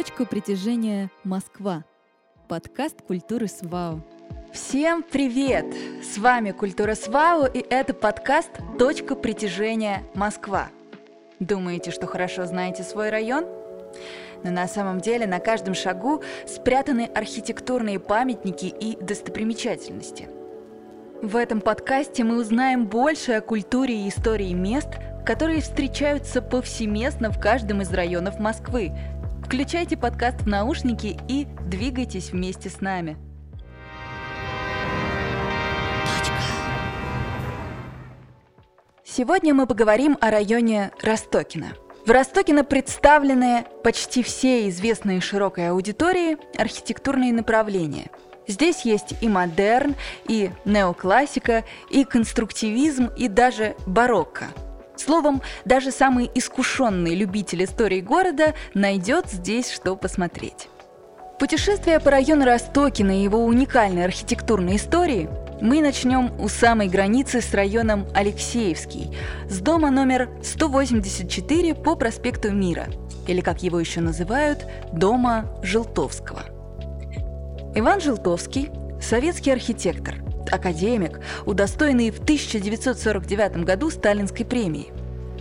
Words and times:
Точка 0.00 0.24
притяжения 0.24 1.10
Москва. 1.24 1.84
Подкаст 2.48 3.02
культуры 3.02 3.48
СВАУ. 3.48 4.00
Всем 4.50 5.02
привет! 5.02 5.66
С 6.02 6.16
вами 6.16 6.52
Культура 6.52 6.94
СВАУ 6.94 7.44
и 7.44 7.58
это 7.58 7.92
подкаст 7.92 8.48
«Точка 8.78 9.14
притяжения 9.14 10.02
Москва». 10.14 10.68
Думаете, 11.38 11.90
что 11.90 12.06
хорошо 12.06 12.46
знаете 12.46 12.82
свой 12.82 13.10
район? 13.10 13.44
Но 14.42 14.50
на 14.50 14.66
самом 14.68 15.02
деле 15.02 15.26
на 15.26 15.38
каждом 15.38 15.74
шагу 15.74 16.22
спрятаны 16.46 17.10
архитектурные 17.14 17.98
памятники 17.98 18.72
и 18.80 18.96
достопримечательности. 19.04 20.30
В 21.20 21.36
этом 21.36 21.60
подкасте 21.60 22.24
мы 22.24 22.40
узнаем 22.40 22.86
больше 22.86 23.32
о 23.32 23.42
культуре 23.42 24.06
и 24.06 24.08
истории 24.08 24.54
мест, 24.54 24.88
которые 25.26 25.60
встречаются 25.60 26.40
повсеместно 26.40 27.30
в 27.30 27.38
каждом 27.38 27.82
из 27.82 27.92
районов 27.92 28.38
Москвы. 28.38 28.92
Включайте 29.50 29.96
подкаст 29.96 30.42
в 30.42 30.46
наушники 30.46 31.18
и 31.26 31.44
двигайтесь 31.66 32.30
вместе 32.30 32.70
с 32.70 32.80
нами. 32.80 33.16
Сегодня 39.04 39.52
мы 39.52 39.66
поговорим 39.66 40.16
о 40.20 40.30
районе 40.30 40.92
Ростокино. 41.02 41.72
В 42.06 42.12
Ростокино 42.12 42.62
представлены 42.62 43.64
почти 43.82 44.22
все 44.22 44.68
известные 44.68 45.20
широкой 45.20 45.70
аудитории 45.70 46.36
архитектурные 46.56 47.32
направления. 47.32 48.08
Здесь 48.46 48.82
есть 48.82 49.14
и 49.20 49.28
модерн, 49.28 49.96
и 50.28 50.52
неоклассика, 50.64 51.64
и 51.90 52.04
конструктивизм, 52.04 53.10
и 53.18 53.26
даже 53.26 53.74
барокко– 53.84 54.44
Словом, 55.00 55.40
даже 55.64 55.92
самый 55.92 56.30
искушенный 56.34 57.14
любитель 57.14 57.64
истории 57.64 58.00
города 58.00 58.54
найдет 58.74 59.30
здесь 59.30 59.70
что 59.70 59.96
посмотреть. 59.96 60.68
Путешествие 61.38 62.00
по 62.00 62.10
району 62.10 62.44
Ростокина 62.44 63.18
и 63.18 63.22
его 63.22 63.42
уникальной 63.42 64.04
архитектурной 64.04 64.76
истории 64.76 65.30
мы 65.62 65.80
начнем 65.80 66.38
у 66.38 66.48
самой 66.48 66.88
границы 66.88 67.40
с 67.40 67.54
районом 67.54 68.06
Алексеевский, 68.14 69.16
с 69.48 69.60
дома 69.60 69.90
номер 69.90 70.28
184 70.42 71.74
по 71.76 71.96
проспекту 71.96 72.52
Мира, 72.52 72.88
или 73.26 73.40
как 73.40 73.62
его 73.62 73.80
еще 73.80 74.00
называют, 74.00 74.66
дома 74.92 75.46
Желтовского. 75.62 76.42
Иван 77.74 78.02
Желтовский– 78.02 78.68
советский 79.00 79.50
архитектор– 79.50 80.16
академик, 80.50 81.20
удостоенный 81.46 82.10
в 82.10 82.20
1949 82.20 83.64
году 83.64 83.90
Сталинской 83.90 84.44
премии. 84.44 84.92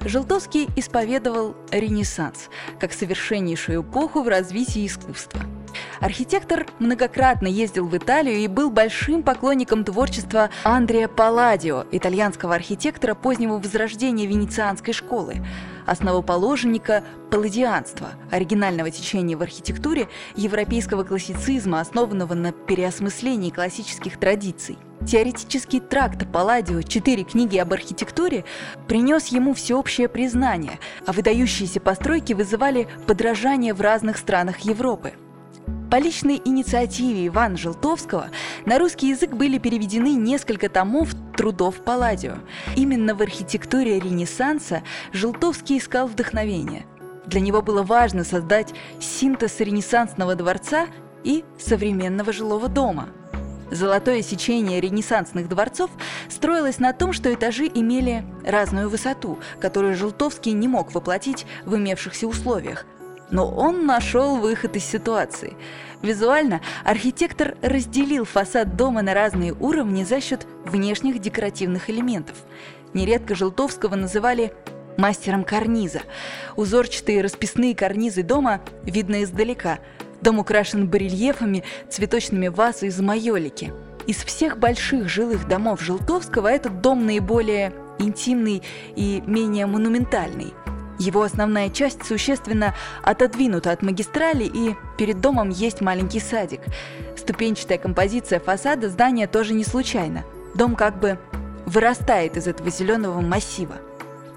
Желтовский 0.00 0.68
исповедовал 0.76 1.56
Ренессанс 1.70 2.48
как 2.78 2.92
совершеннейшую 2.92 3.82
эпоху 3.82 4.22
в 4.22 4.28
развитии 4.28 4.86
искусства– 4.86 5.40
Архитектор 6.00 6.66
многократно 6.78 7.48
ездил 7.48 7.86
в 7.88 7.96
Италию 7.96 8.36
и 8.36 8.46
был 8.46 8.70
большим 8.70 9.22
поклонником 9.22 9.84
творчества 9.84 10.50
Андреа 10.62 11.08
Палладио, 11.08 11.86
итальянского 11.90 12.54
архитектора 12.54 13.14
позднего 13.14 13.58
возрождения 13.58 14.26
венецианской 14.26 14.94
школы, 14.94 15.44
основоположника 15.86 17.02
палладианства, 17.30 18.10
оригинального 18.30 18.90
течения 18.90 19.36
в 19.36 19.42
архитектуре 19.42 20.08
европейского 20.36 21.02
классицизма, 21.02 21.80
основанного 21.80 22.34
на 22.34 22.52
переосмыслении 22.52 23.50
классических 23.50 24.18
традиций. 24.18 24.78
Теоретический 25.06 25.80
тракт 25.80 26.30
Палладио 26.30 26.82
«Четыре 26.82 27.24
книги 27.24 27.56
об 27.56 27.72
архитектуре» 27.72 28.44
принес 28.86 29.28
ему 29.28 29.54
всеобщее 29.54 30.08
признание, 30.08 30.78
а 31.06 31.12
выдающиеся 31.12 31.80
постройки 31.80 32.34
вызывали 32.34 32.88
подражание 33.06 33.74
в 33.74 33.80
разных 33.80 34.16
странах 34.16 34.60
Европы– 34.60 35.14
по 35.90 35.96
личной 35.96 36.40
инициативе 36.44 37.26
Ивана 37.28 37.56
Желтовского 37.56 38.28
на 38.66 38.78
русский 38.78 39.08
язык 39.08 39.30
были 39.30 39.56
переведены 39.56 40.14
несколько 40.14 40.68
томов 40.68 41.14
трудов 41.34 41.76
Палладио. 41.82 42.34
Именно 42.76 43.14
в 43.14 43.22
архитектуре 43.22 43.98
Ренессанса 43.98 44.82
Желтовский 45.12 45.78
искал 45.78 46.06
вдохновение. 46.06 46.84
Для 47.24 47.40
него 47.40 47.62
было 47.62 47.82
важно 47.82 48.24
создать 48.24 48.74
синтез 49.00 49.60
ренессансного 49.60 50.34
дворца 50.34 50.88
и 51.24 51.44
современного 51.58 52.32
жилого 52.32 52.68
дома. 52.68 53.08
Золотое 53.70 54.22
сечение 54.22 54.80
ренессансных 54.80 55.48
дворцов 55.48 55.90
строилось 56.28 56.78
на 56.78 56.92
том, 56.92 57.12
что 57.12 57.32
этажи 57.32 57.66
имели 57.66 58.24
разную 58.44 58.90
высоту, 58.90 59.38
которую 59.60 59.94
Желтовский 59.94 60.52
не 60.52 60.68
мог 60.68 60.92
воплотить 60.92 61.46
в 61.64 61.76
имевшихся 61.76 62.26
условиях– 62.26 62.84
но 63.30 63.48
он 63.48 63.86
нашел 63.86 64.36
выход 64.36 64.76
из 64.76 64.84
ситуации. 64.84 65.54
Визуально 66.02 66.60
архитектор 66.84 67.56
разделил 67.60 68.24
фасад 68.24 68.76
дома 68.76 69.02
на 69.02 69.14
разные 69.14 69.52
уровни 69.52 70.04
за 70.04 70.20
счет 70.20 70.46
внешних 70.64 71.20
декоративных 71.20 71.90
элементов. 71.90 72.36
Нередко 72.94 73.34
Желтовского 73.34 73.96
называли 73.96 74.52
мастером 74.96 75.44
карниза. 75.44 76.02
Узорчатые 76.56 77.20
расписные 77.20 77.74
карнизы 77.74 78.22
дома 78.22 78.60
видно 78.84 79.22
издалека. 79.24 79.78
Дом 80.20 80.38
украшен 80.38 80.88
барельефами, 80.88 81.64
цветочными 81.90 82.48
вазами 82.48 82.90
из 82.90 83.00
майолики. 83.00 83.72
Из 84.06 84.16
всех 84.16 84.58
больших 84.58 85.08
жилых 85.08 85.46
домов 85.46 85.82
Желтовского 85.82 86.48
этот 86.48 86.80
дом 86.80 87.06
наиболее 87.06 87.72
интимный 87.98 88.62
и 88.96 89.22
менее 89.26 89.66
монументальный– 89.66 90.54
его 90.98 91.22
основная 91.22 91.70
часть 91.70 92.04
существенно 92.04 92.74
отодвинута 93.02 93.70
от 93.72 93.82
магистрали, 93.82 94.44
и 94.44 94.76
перед 94.96 95.20
домом 95.20 95.50
есть 95.50 95.80
маленький 95.80 96.20
садик. 96.20 96.60
Ступенчатая 97.16 97.78
композиция 97.78 98.40
фасада 98.40 98.88
здания 98.88 99.26
тоже 99.26 99.54
не 99.54 99.64
случайна. 99.64 100.24
Дом 100.54 100.74
как 100.74 100.98
бы 100.98 101.18
вырастает 101.66 102.36
из 102.36 102.46
этого 102.46 102.70
зеленого 102.70 103.20
массива. 103.20 103.76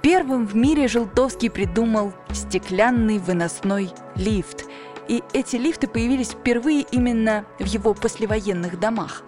Первым 0.01 0.47
в 0.47 0.55
мире 0.55 0.87
Желтовский 0.87 1.49
придумал 1.49 2.13
стеклянный 2.31 3.19
выносной 3.19 3.91
лифт. 4.15 4.65
И 5.07 5.23
эти 5.33 5.57
лифты 5.57 5.87
появились 5.87 6.29
впервые 6.29 6.85
именно 6.91 7.45
в 7.59 7.65
его 7.65 7.93
послевоенных 7.93 8.79
домах. 8.79 9.23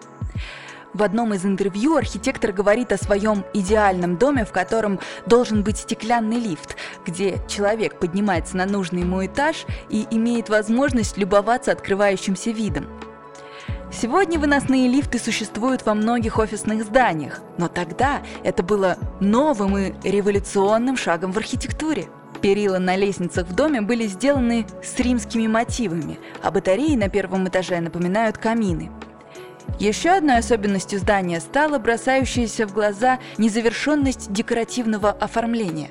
В 0.94 1.02
одном 1.02 1.34
из 1.34 1.44
интервью 1.44 1.96
архитектор 1.96 2.52
говорит 2.52 2.92
о 2.92 2.98
своем 2.98 3.44
идеальном 3.54 4.18
доме, 4.18 4.46
в 4.46 4.52
котором 4.52 5.00
должен 5.26 5.64
быть 5.64 5.78
стеклянный 5.78 6.40
лифт, 6.40 6.76
где 7.04 7.40
человек 7.48 7.98
поднимается 7.98 8.58
на 8.58 8.68
нужный 8.68 9.02
ему 9.02 9.26
этаж 9.26 9.66
и 9.90 10.06
имеет 10.12 10.50
возможность 10.50 11.18
любоваться 11.18 11.72
открывающимся 11.72 12.52
видом. 12.52 12.88
Сегодня 13.92 14.40
выносные 14.40 14.88
лифты 14.88 15.18
существуют 15.18 15.86
во 15.86 15.96
многих 15.96 16.38
офисных 16.38 16.84
зданиях, 16.84 17.42
но 17.58 17.68
тогда 17.68 18.22
это 18.44 18.62
было 18.62 18.98
новым 19.20 19.78
и 19.78 19.94
революционным 20.04 20.98
шагом 20.98 21.32
в 21.32 21.38
архитектуре. 21.38 22.08
Перила 22.42 22.78
на 22.78 22.96
лестницах 22.96 23.48
в 23.48 23.56
доме 23.56 23.82
были 23.82 24.06
сделаны 24.06 24.68
с 24.84 25.00
римскими 25.00 25.48
мотивами, 25.48 26.20
а 26.42 26.52
батареи 26.52 26.96
на 26.96 27.08
первом 27.08 27.48
этаже 27.48 27.80
напоминают 27.80 28.38
камины. 28.38 28.92
Еще 29.80 30.12
одной 30.12 30.38
особенностью 30.38 31.00
здания 31.00 31.40
стала 31.40 31.80
бросающаяся 31.80 32.68
в 32.68 32.74
глаза 32.74 33.20
незавершенность 33.38 34.32
декоративного 34.32 35.12
оформления. 35.12 35.90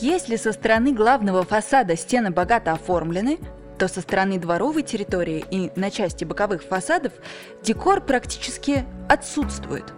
Если 0.00 0.36
со 0.36 0.52
стороны 0.52 0.92
главного 0.92 1.44
фасада 1.44 1.96
стены 1.96 2.30
богато 2.30 2.72
оформлены, 2.72 3.38
то 3.78 3.88
со 3.88 4.00
стороны 4.00 4.38
дворовой 4.38 4.82
территории 4.82 5.44
и 5.50 5.70
на 5.74 5.90
части 5.90 6.24
боковых 6.24 6.62
фасадов 6.62 7.12
декор 7.62 8.00
практически 8.00 8.84
отсутствует. 9.08 9.92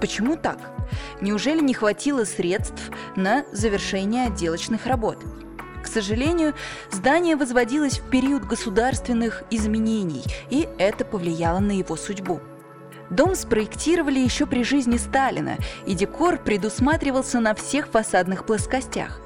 Почему 0.00 0.36
так? 0.36 0.58
Неужели 1.20 1.60
не 1.60 1.74
хватило 1.74 2.24
средств 2.24 2.90
на 3.16 3.44
завершение 3.52 4.26
отделочных 4.26 4.86
работ? 4.86 5.18
К 5.82 5.86
сожалению, 5.86 6.54
здание 6.90 7.36
возводилось 7.36 7.98
в 7.98 8.10
период 8.10 8.44
государственных 8.44 9.44
изменений, 9.50 10.22
и 10.50 10.68
это 10.78 11.04
повлияло 11.04 11.58
на 11.58 11.72
его 11.72 11.96
судьбу. 11.96 12.40
Дом 13.08 13.34
спроектировали 13.34 14.20
еще 14.20 14.46
при 14.46 14.62
жизни 14.62 14.96
Сталина, 14.96 15.56
и 15.86 15.94
декор 15.94 16.38
предусматривался 16.38 17.40
на 17.40 17.54
всех 17.54 17.88
фасадных 17.88 18.46
плоскостях. 18.46 19.20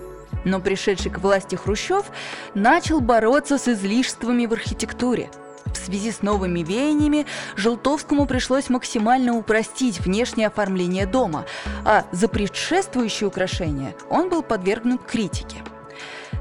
Но 0.45 0.61
пришедший 0.61 1.11
к 1.11 1.19
власти 1.19 1.55
Хрущев 1.55 2.07
начал 2.55 3.01
бороться 3.01 3.59
с 3.59 3.69
излишествами 3.69 4.47
в 4.47 4.53
архитектуре. 4.53 5.31
В 5.67 5.77
связи 5.77 6.13
с 6.13 6.23
новыми 6.23 6.61
веяниями 6.61 7.27
Желтовскому 7.57 8.27
пришлось 8.27 8.69
максимально 8.69 9.37
упростить 9.37 9.99
внешнее 10.01 10.47
оформление 10.47 11.07
дома, 11.07 11.47
а 11.85 12.05
за 12.13 12.29
предшествующие 12.29 13.27
украшения 13.27 13.95
он 14.09 14.29
был 14.29 14.43
подвергнут 14.43 15.03
критике– 15.03 15.59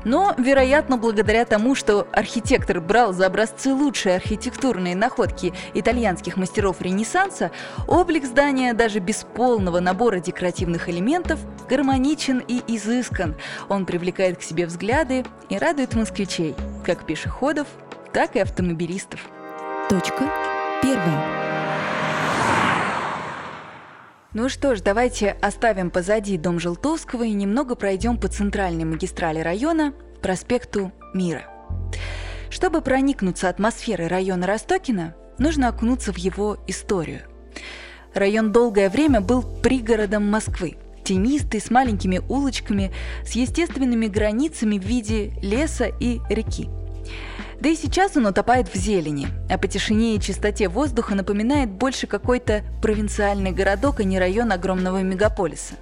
но, 0.04 0.34
вероятно, 0.38 0.98
благодаря 0.98 1.46
тому, 1.46 1.76
что 1.76 2.08
архитектор 2.12 2.82
брал 2.82 3.14
за 3.14 3.28
образцы 3.28 3.74
лучшие 3.74 4.16
архитектурные 4.16 4.96
находки 4.96 5.54
итальянских 5.74 6.38
мастеров 6.38 6.82
Ренессанса, 6.82 7.52
облик 7.88 8.26
здания 8.26 8.74
даже 8.74 9.00
без 9.00 9.26
полного 9.36 9.80
набора 9.80 10.20
декоративных 10.20 10.90
элементов 10.90 11.40
гармоничен 11.70 12.44
и 12.48 12.62
изыскан. 12.76 13.36
Он 13.70 13.86
привлекает 13.86 14.38
к 14.38 14.44
себе 14.44 14.66
взгляды 14.66 15.26
и 15.50 15.58
радует 15.58 15.96
москвичей, 15.96 16.56
как 16.86 17.06
пешеходов, 17.06 17.68
так 18.12 18.36
и 18.36 18.40
автомобилистов. 18.40 19.20
Точка 19.90 20.30
первая. 20.82 21.53
Ну 24.34 24.50
что 24.50 24.76
ж, 24.76 24.82
давайте 24.82 25.30
оставим 25.42 25.92
позади 25.92 26.40
дом 26.40 26.60
Желтовского 26.60 27.22
и 27.22 27.34
немного 27.34 27.76
пройдем 27.76 28.18
по 28.18 28.28
центральной 28.28 28.84
магистрали 28.84 29.40
района, 29.40 29.94
проспекту 30.24 30.92
Мира. 31.14 31.44
Чтобы 32.50 32.82
проникнуться 32.82 33.48
атмосферой 33.48 34.08
района 34.08 34.48
Ростокина, 34.48 35.14
нужно 35.38 35.68
окунуться 35.68 36.12
в 36.12 36.18
его 36.18 36.58
историю. 36.66 37.22
Район 38.16 38.52
долгое 38.52 38.90
время 38.90 39.22
был 39.22 39.44
пригородом 39.44 40.28
Москвы, 40.28 40.78
тенистый, 41.04 41.62
с 41.62 41.70
маленькими 41.70 42.20
улочками, 42.28 42.92
с 43.24 43.34
естественными 43.34 44.08
границами 44.08 44.80
в 44.80 44.84
виде 44.84 45.34
леса 45.44 45.86
и 46.00 46.20
реки– 46.30 46.70
да 47.64 47.70
и 47.70 47.76
сейчас 47.78 48.18
он 48.18 48.26
утопает 48.26 48.68
в 48.68 48.76
зелени, 48.76 49.30
а 49.50 49.58
по 49.58 49.70
тишине 49.70 50.18
и 50.18 50.20
чистоте 50.20 50.68
воздуха 50.68 51.16
напоминает 51.16 51.70
больше 51.70 52.08
какой-то 52.08 52.62
провинциальный 52.82 53.52
городок, 53.52 54.02
а 54.02 54.04
не 54.04 54.20
район 54.20 54.52
огромного 54.52 55.02
мегаполиса. 55.02 55.76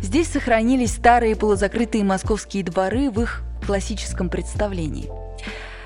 Здесь 0.00 0.28
сохранились 0.28 0.92
старые 0.92 1.34
полузакрытые 1.34 2.04
московские 2.04 2.62
дворы 2.62 3.10
в 3.10 3.20
их 3.20 3.42
классическом 3.66 4.28
представлении. 4.28 5.10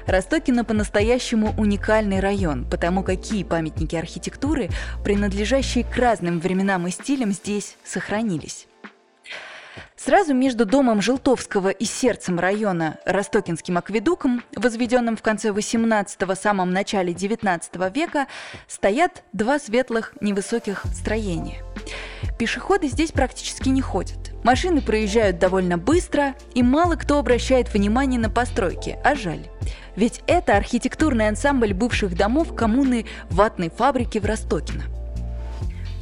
Ростокино 0.06 0.62
по-настоящему 0.62 1.54
уникальный 1.56 2.20
район, 2.20 2.66
потому 2.70 3.02
какие 3.02 3.44
памятники 3.44 3.96
архитектуры, 3.96 4.68
принадлежащие 5.04 5.84
к 5.84 5.96
разным 5.96 6.38
временам 6.38 6.86
и 6.86 6.90
стилям, 6.90 7.32
здесь 7.32 7.76
сохранились. 7.82 8.66
Сразу 9.98 10.32
между 10.32 10.64
домом 10.64 11.02
Желтовского 11.02 11.70
и 11.70 11.84
сердцем 11.84 12.38
района 12.38 12.98
Ростокинским 13.04 13.78
акведуком, 13.78 14.44
возведенным 14.54 15.16
в 15.16 15.22
конце 15.22 15.48
18-го, 15.48 16.36
самом 16.36 16.70
начале 16.70 17.12
19 17.12 17.74
века, 17.92 18.28
стоят 18.68 19.24
два 19.32 19.58
светлых 19.58 20.14
невысоких 20.20 20.84
строения. 20.94 21.64
Пешеходы 22.38 22.86
здесь 22.86 23.10
практически 23.10 23.70
не 23.70 23.82
ходят. 23.82 24.32
Машины 24.44 24.82
проезжают 24.82 25.40
довольно 25.40 25.78
быстро, 25.78 26.36
и 26.54 26.62
мало 26.62 26.94
кто 26.94 27.18
обращает 27.18 27.74
внимание 27.74 28.20
на 28.20 28.30
постройки, 28.30 28.96
а 29.04 29.16
жаль. 29.16 29.48
Ведь 29.96 30.22
это 30.28 30.56
архитектурный 30.56 31.26
ансамбль 31.26 31.74
бывших 31.74 32.16
домов 32.16 32.54
коммуны 32.54 33.04
ватной 33.30 33.68
фабрики 33.68 34.18
в 34.18 34.26
Ростокино– 34.26 34.84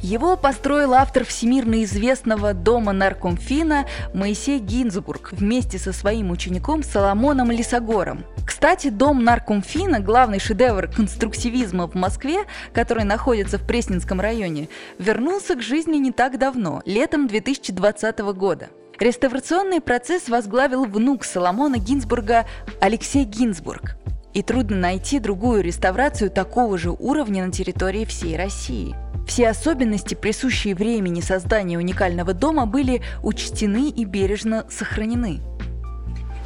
его 0.07 0.37
построил 0.37 0.93
автор 0.93 1.25
всемирно 1.25 1.83
известного 1.83 2.53
дома 2.53 2.93
наркомфина 2.93 3.85
Моисей 4.13 4.59
Гинзбург 4.59 5.33
вместе 5.33 5.77
со 5.77 5.91
своим 5.91 6.31
учеником 6.31 6.81
Соломоном 6.81 7.51
Лисогором. 7.51 8.23
Кстати, 8.45 8.87
дом 8.87 9.25
наркомфина, 9.25 9.99
главный 9.99 10.39
шедевр 10.39 10.87
конструктивизма 10.87 11.87
в 11.87 11.95
Москве, 11.95 12.45
который 12.73 13.03
находится 13.03 13.57
в 13.57 13.67
Пресненском 13.67 14.21
районе, 14.21 14.69
вернулся 14.97 15.55
к 15.55 15.61
жизни 15.61 15.97
не 15.97 16.13
так 16.13 16.39
давно, 16.39 16.81
летом 16.85 17.27
2020 17.27 18.19
года. 18.19 18.69
Реставрационный 18.99 19.81
процесс 19.81 20.29
возглавил 20.29 20.85
внук 20.85 21.25
Соломона 21.25 21.79
Гинзбурга 21.79 22.45
Алексей 22.79 23.25
Гинзбург. 23.25 23.97
И 24.33 24.41
трудно 24.41 24.77
найти 24.77 25.19
другую 25.19 25.63
реставрацию 25.63 26.29
такого 26.29 26.77
же 26.77 26.91
уровня 26.91 27.45
на 27.45 27.51
территории 27.51 28.05
всей 28.05 28.37
России– 28.37 28.95
все 29.27 29.49
особенности, 29.49 30.15
присущие 30.15 30.73
времени 30.73 31.21
создания 31.21 31.77
уникального 31.77 32.33
дома, 32.33 32.65
были 32.65 33.01
учтены 33.21 33.89
и 33.89 34.05
бережно 34.05 34.65
сохранены. 34.69 35.41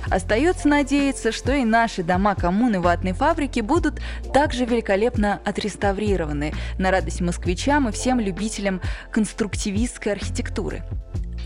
Остается 0.09 0.67
надеяться, 0.67 1.31
что 1.31 1.53
и 1.53 1.63
наши 1.63 2.03
дома 2.03 2.33
коммуны 2.33 2.81
ватной 2.81 3.13
фабрики 3.13 3.59
будут 3.59 4.01
также 4.33 4.65
великолепно 4.65 5.39
отреставрированы 5.45 6.53
на 6.79 6.91
радость 6.91 7.21
москвичам 7.21 7.87
и 7.87 7.91
всем 7.91 8.19
любителям 8.19 8.81
конструктивистской 9.11 10.13
архитектуры. 10.13 10.83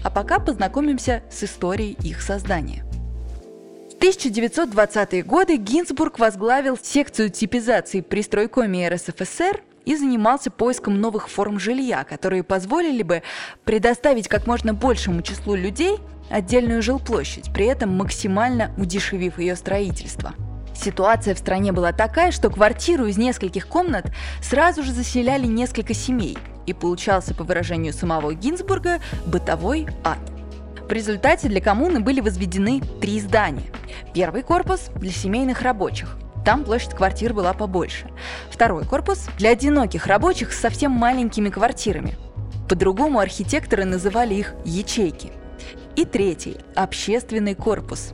А 0.04 0.10
пока 0.10 0.40
познакомимся 0.40 1.22
с 1.30 1.44
историей 1.44 1.98
их 2.02 2.22
создания. 2.22 2.86
В 3.92 4.02
1920-е 4.02 5.24
годы 5.24 5.58
Гинзбург 5.58 6.20
возглавил 6.20 6.78
секцию 6.82 7.30
типизации 7.30 8.02
при 8.02 8.22
стройкоме 8.22 8.88
РСФСР– 8.88 9.62
и 9.86 9.96
занимался 9.96 10.52
поиском 10.52 11.00
новых 11.00 11.30
форм 11.30 11.60
жилья, 11.60 12.04
которые 12.04 12.44
позволили 12.44 13.04
бы 13.04 13.24
предоставить 13.64 14.28
как 14.28 14.48
можно 14.48 14.74
большему 14.74 15.22
числу 15.22 15.56
людей 15.56 15.98
отдельную 16.30 16.82
жилплощадь, 16.82 17.54
при 17.54 17.68
этом 17.68 17.96
максимально 17.96 18.72
удешевив 18.78 19.40
ее 19.40 19.56
строительство. 19.56 20.34
Ситуация 20.76 21.36
в 21.36 21.40
стране 21.40 21.72
была 21.72 21.94
такая, 21.94 22.32
что 22.32 22.50
квартиру 22.50 23.06
из 23.06 23.18
нескольких 23.18 23.68
комнат 23.68 24.12
сразу 24.42 24.84
же 24.84 24.92
заселяли 24.92 25.46
несколько 25.46 25.94
семей, 25.94 26.38
и 26.66 26.74
получался, 26.74 27.34
по 27.34 27.44
выражению 27.44 27.94
самого 27.94 28.34
Гинзбурга, 28.34 29.00
бытовой 29.26 29.88
ад. 30.04 30.20
В 30.88 30.92
результате 30.92 31.48
для 31.48 31.62
коммуны 31.62 32.00
были 32.00 32.20
возведены 32.20 32.82
три 33.02 33.20
здания. 33.20 33.72
Первый 34.14 34.44
корпус 34.44 34.90
для 34.96 35.12
семейных 35.12 35.62
рабочих, 35.62 36.18
там 36.46 36.64
площадь 36.64 36.94
квартир 36.94 37.34
была 37.34 37.54
побольше. 37.54 38.08
Второй 38.50 38.86
корпус 38.86 39.28
для 39.38 39.50
одиноких 39.50 40.06
рабочих 40.06 40.54
с 40.54 40.60
совсем 40.60 40.92
маленькими 40.92 41.50
квартирами. 41.50 42.16
По-другому 42.70 43.20
архитекторы 43.20 43.84
называли 43.84 44.36
их 44.36 44.54
ячейки. 44.64 45.32
И 45.96 46.06
третий– 46.06 46.58
общественный 46.76 47.56
корпус. 47.56 48.14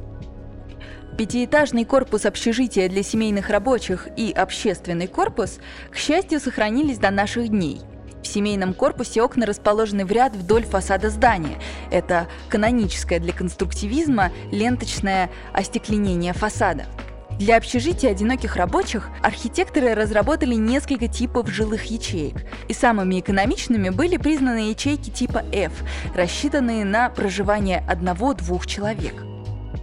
Пятиэтажный 1.17 1.83
корпус 1.83 2.25
общежития 2.25 2.87
для 2.87 3.03
семейных 3.03 3.49
рабочих 3.49 4.07
и 4.15 4.31
общественный 4.31 5.07
корпус, 5.07 5.59
к 5.91 5.97
счастью, 5.97 6.39
сохранились 6.39 6.99
до 6.99 7.11
наших 7.11 7.49
дней. 7.49 7.81
В 8.23 8.27
семейном 8.27 8.73
корпусе 8.73 9.21
окна 9.21 9.45
расположены 9.45 10.05
в 10.05 10.11
ряд 10.11 10.35
вдоль 10.35 10.63
фасада 10.63 11.09
здания. 11.09 11.57
Это 11.91 12.27
каноническое 12.49 13.19
для 13.19 13.33
конструктивизма 13.33 14.31
ленточное 14.51 15.29
остекленение 15.53 16.33
фасада– 16.33 16.85
Для 17.41 17.57
общежития 17.57 18.11
одиноких 18.11 18.55
рабочих 18.55 19.09
архитекторы 19.23 19.95
разработали 19.95 20.53
несколько 20.53 21.07
типов 21.07 21.49
жилых 21.49 21.85
ячеек, 21.85 22.35
и 22.67 22.73
самыми 22.73 23.19
экономичными 23.19 23.89
были 23.89 24.17
признаны 24.17 24.69
ячейки 24.69 25.09
типа 25.09 25.43
F, 25.51 25.71
рассчитанные 26.15 26.85
на 26.85 27.09
проживание 27.09 27.83
одного-двух 27.87 28.67
человек. 28.67 29.15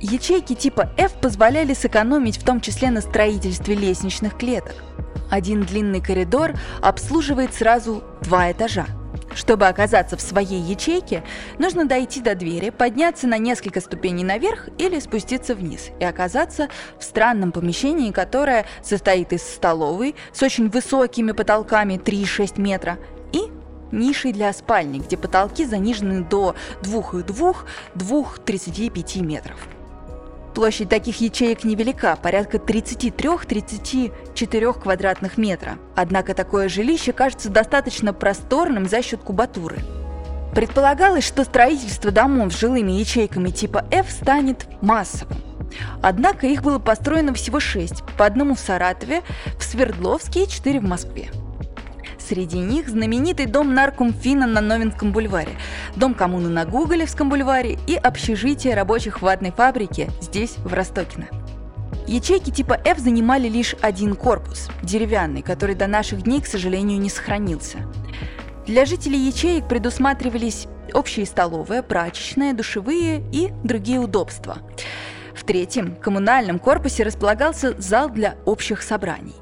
Ячейки 0.01 0.55
типа 0.55 0.93
F 0.97 1.15
позволяли 1.15 1.75
сэкономить 1.75 2.39
в 2.39 2.45
том 2.45 2.61
числе 2.61 2.93
на 2.93 3.01
строительстве 3.01 3.75
лестничных 3.75 4.39
клеток. 4.39 4.77
Один 5.29 5.63
длинный 5.63 6.01
коридор 6.01 6.53
обслуживает 6.81 7.55
сразу 7.55 8.05
два 8.23 8.53
этажа– 8.53 8.87
чтобы 9.35 9.67
оказаться 9.67 10.17
в 10.17 10.21
своей 10.21 10.61
ячейке, 10.61 11.25
нужно 11.59 11.87
дойти 11.87 12.21
до 12.21 12.35
двери, 12.35 12.69
подняться 12.71 13.27
на 13.27 13.39
несколько 13.39 13.81
ступеней 13.81 14.25
наверх 14.25 14.69
или 14.79 15.01
спуститься 15.01 15.55
вниз 15.55 15.89
и 16.01 16.05
оказаться 16.05 16.69
в 16.99 17.05
странном 17.05 17.53
помещении, 17.53 18.11
которое 18.11 18.67
состоит 18.83 19.33
из 19.33 19.43
столовой 19.43 20.15
с 20.33 20.43
очень 20.43 20.69
высокими 20.69 21.33
потолками 21.33 21.95
3,6 21.95 22.61
метра 22.61 22.99
и 23.33 23.43
нишей 23.93 24.33
для 24.33 24.53
спальни, 24.53 24.99
где 24.99 25.17
потолки 25.17 25.65
занижены 25.65 26.25
до 26.25 26.57
2,2-2,35 26.83 29.23
метров. 29.23 29.57
Площадь 30.59 30.89
таких 30.89 31.21
ячеек 31.21 31.63
невелика, 31.63 32.19
порядка 32.21 32.57
33-34 32.57 34.81
квадратных 34.81 35.39
метра. 35.39 35.79
Однако 35.95 36.35
такое 36.35 36.69
жилище 36.69 37.13
кажется 37.13 37.49
достаточно 37.49 38.13
просторным 38.13 38.89
за 38.89 39.01
счет 39.01 39.21
кубатуры. 39.21 39.77
Предполагалось, 40.57 41.23
что 41.23 41.45
строительство 41.45 42.11
домов 42.11 42.53
с 42.53 42.59
жилыми 42.59 42.91
ячейками 42.91 43.51
типа 43.51 43.85
F 43.93 44.11
станет 44.11 44.67
массовым. 44.83 45.39
Однако 46.03 46.49
их 46.49 46.65
было 46.65 46.81
построено 46.81 47.33
всего 47.35 47.61
шесть, 47.61 48.03
по 48.17 48.27
одному 48.27 48.57
в 48.57 48.59
Саратове, 48.59 49.23
в 49.61 49.63
Свердловске 49.63 50.43
и 50.43 50.49
четыре 50.49 50.81
в 50.81 50.85
Москве. 50.85 51.31
Среди 52.29 52.59
них 52.59 52.91
знаменитый 52.91 53.47
дом 53.47 53.73
Наркомфина 53.73 54.47
на 54.47 54.61
Новинском 54.61 55.13
бульваре, 55.13 55.53
дом 55.97 56.13
коммуны 56.13 56.51
на 56.51 56.67
Гоголевском 56.67 57.31
бульваре 57.31 57.79
и 57.87 57.95
общежитие 57.95 58.75
рабочих 58.75 59.23
ватной 59.23 59.51
фабрики 59.51 60.11
здесь, 60.21 60.57
в 60.59 60.75
Ростокино. 60.75 61.29
Ячейки 62.07 62.51
типа 62.51 62.79
F 62.85 62.99
занимали 62.99 63.49
лишь 63.49 63.75
один 63.81 64.15
корпус, 64.15 64.69
деревянный, 64.83 65.41
который 65.41 65.75
до 65.75 65.87
наших 65.87 66.21
дней, 66.21 66.43
к 66.43 66.47
сожалению, 66.47 67.01
не 67.01 67.09
сохранился. 67.09 67.79
Для 68.67 68.85
жителей 68.85 69.21
ячеек 69.21 69.67
предусматривались 69.67 70.67
общие 70.93 71.25
столовая, 71.25 71.83
прачечная, 71.83 72.53
душевые 72.53 73.23
и 73.33 73.55
другие 73.65 74.01
удобства. 74.01 74.59
В 75.35 75.45
третьем, 75.45 75.97
коммунальном 75.97 76.59
корпусе 76.59 77.05
располагался 77.05 77.75
зал 77.81 78.11
для 78.11 78.37
общих 78.45 78.83
собраний. 78.83 79.35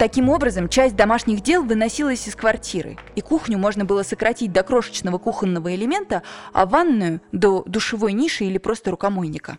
Таким 0.00 0.30
образом, 0.30 0.70
часть 0.70 0.96
домашних 0.96 1.42
дел 1.42 1.62
выносилась 1.62 2.26
из 2.26 2.34
квартиры, 2.34 2.96
и 3.16 3.20
кухню 3.20 3.58
можно 3.58 3.84
было 3.84 4.02
сократить 4.02 4.50
до 4.50 4.62
крошечного 4.62 5.18
кухонного 5.18 5.74
элемента, 5.74 6.22
а 6.54 6.64
ванную– 6.64 7.20
до 7.32 7.62
душевой 7.66 8.14
ниши 8.14 8.44
или 8.44 8.56
просто 8.56 8.92
рукомойника. 8.92 9.58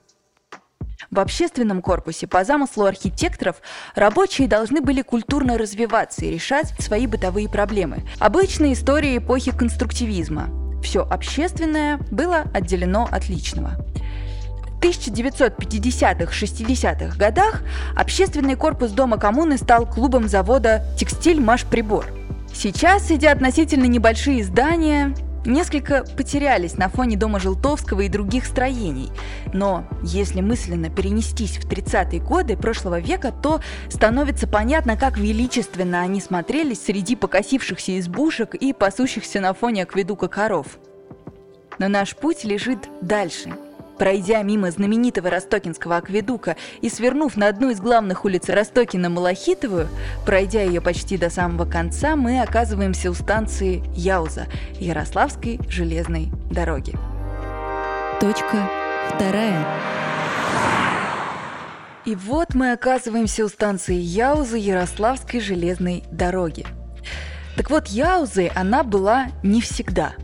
В 1.12 1.20
общественном 1.20 1.84
корпусе 1.84 2.26
по 2.26 2.44
замыслу 2.44 2.86
архитекторов 2.86 3.62
рабочие 3.94 4.48
должны 4.48 4.82
были 4.82 5.04
культурно 5.04 5.60
развиваться 5.60 6.26
и 6.26 6.32
решать 6.32 6.74
свои 6.80 7.06
бытовые 7.06 7.48
проблемы. 7.48 8.02
Обычная 8.18 8.74
история 8.74 9.18
эпохи 9.18 9.56
конструктивизма. 9.56 10.50
Все 10.82 11.04
общественное 11.04 12.00
было 12.10 12.46
отделено 12.52 13.08
от 13.12 13.30
личного. 13.30 13.78
1950-60-х 14.82 17.18
годах 17.18 17.64
общественный 17.96 18.56
корпус 18.56 18.92
Дома 18.92 19.18
коммуны 19.18 19.58
стал 19.58 19.86
клубом 19.86 20.28
завода 20.28 20.84
«Текстиль 20.98 21.40
Машприбор». 21.40 22.06
Сейчас 22.54 23.10
эти 23.12 23.26
относительно 23.26 23.86
небольшие 23.86 24.44
здания 24.44 25.16
несколько 25.46 26.04
потерялись 26.04 26.78
на 26.78 26.90
фоне 26.90 27.18
дома 27.18 27.40
Желтовского 27.40 28.02
и 28.02 28.10
других 28.10 28.46
строений. 28.46 29.10
Но 29.54 29.86
если 30.04 30.42
мысленно 30.42 30.90
перенестись 30.90 31.58
в 31.58 31.68
30-е 31.68 32.20
годы 32.20 32.58
прошлого 32.58 33.00
века, 33.00 33.32
то 33.32 33.62
становится 33.90 34.48
понятно, 34.48 34.98
как 34.98 35.18
величественно 35.18 36.02
они 36.02 36.22
смотрелись 36.22 36.84
среди 36.84 37.16
покосившихся 37.16 38.00
избушек 38.00 38.56
и 38.56 38.74
пасущихся 38.74 39.40
на 39.40 39.54
фоне 39.54 39.84
акведука 39.84 40.28
коров. 40.28 40.68
Но 41.80 41.88
наш 41.88 42.16
путь 42.16 42.44
лежит 42.44 42.90
дальше– 43.02 43.52
Пройдя 44.02 44.42
мимо 44.42 44.72
знаменитого 44.72 45.30
Ростокинского 45.30 45.98
акведука 45.98 46.56
и 46.82 46.90
свернув 46.90 47.38
на 47.38 47.50
одну 47.50 47.70
из 47.70 47.80
главных 47.80 48.26
улиц 48.26 48.50
Ростокина 48.50 49.12
Малахитовую, 49.12 49.90
пройдя 50.26 50.64
ее 50.64 50.82
почти 50.82 51.20
до 51.20 51.30
самого 51.30 51.70
конца, 51.70 52.16
мы 52.16 52.42
оказываемся 52.42 53.12
у 53.12 53.14
станции 53.14 53.84
Яуза 53.94 54.48
Ярославской 54.80 55.60
железной 55.70 56.30
дороги. 56.50 56.96
Точка 58.20 58.68
вторая. 59.14 59.68
И 62.06 62.16
вот 62.16 62.56
мы 62.56 62.72
оказываемся 62.72 63.46
у 63.46 63.50
станции 63.50 63.98
Яуза 63.98 64.58
Ярославской 64.58 65.40
железной 65.40 66.06
дороги. 66.12 66.66
Так 67.56 67.70
вот, 67.70 67.86
Яузы 67.86 68.50
она 68.56 68.82
была 68.84 69.28
не 69.44 69.62
всегда– 69.62 70.16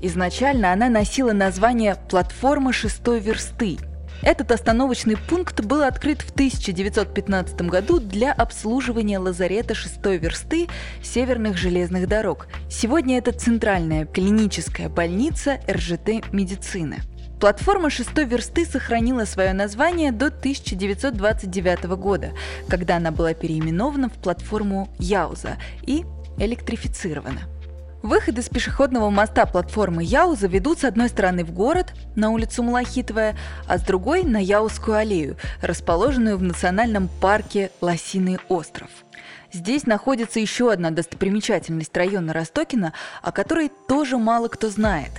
Изначально 0.00 0.72
она 0.72 0.88
носила 0.88 1.32
название 1.32 1.96
«Платформа 2.08 2.72
шестой 2.72 3.20
версты». 3.20 3.78
Этот 4.22 4.50
остановочный 4.50 5.16
пункт 5.16 5.64
был 5.64 5.82
открыт 5.82 6.22
в 6.22 6.30
1915 6.30 7.62
году 7.62 8.00
для 8.00 8.32
обслуживания 8.32 9.18
лазарета 9.18 9.74
шестой 9.74 10.18
версты 10.18 10.68
северных 11.02 11.56
железных 11.56 12.08
дорог. 12.08 12.48
Сегодня 12.68 13.18
это 13.18 13.32
центральная 13.32 14.06
клиническая 14.06 14.88
больница 14.88 15.60
РЖТ 15.70 16.32
медицины. 16.32 16.98
Платформа 17.40 17.90
шестой 17.90 18.24
версты 18.24 18.66
сохранила 18.66 19.24
свое 19.24 19.52
название 19.52 20.10
до 20.10 20.26
1929 20.26 21.84
года, 21.96 22.32
когда 22.68 22.96
она 22.96 23.12
была 23.12 23.32
переименована 23.34 24.08
в 24.08 24.14
платформу 24.14 24.88
Яуза 24.98 25.56
и 25.86 26.04
электрифицирована. 26.38 27.57
Выходы 28.02 28.42
с 28.42 28.48
пешеходного 28.48 29.10
моста 29.10 29.44
платформы 29.44 30.04
Яуза 30.04 30.46
ведут 30.46 30.78
с 30.78 30.84
одной 30.84 31.08
стороны 31.08 31.44
в 31.44 31.52
город, 31.52 31.94
на 32.14 32.30
улицу 32.30 32.62
Малахитовая, 32.62 33.36
а 33.66 33.78
с 33.78 33.82
другой 33.82 34.22
на 34.22 34.36
Яузскую 34.36 34.96
аллею, 34.96 35.36
расположенную 35.62 36.38
в 36.38 36.42
национальном 36.42 37.08
парке 37.20 37.72
Лосиный 37.80 38.38
остров. 38.48 38.88
Здесь 39.52 39.84
находится 39.86 40.38
еще 40.38 40.70
одна 40.70 40.90
достопримечательность 40.90 41.96
района 41.96 42.32
Ростокина, 42.32 42.92
о 43.20 43.32
которой 43.32 43.70
тоже 43.88 44.16
мало 44.16 44.46
кто 44.46 44.70
знает. 44.70 45.10